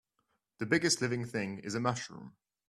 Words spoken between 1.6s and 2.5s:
a mushroom.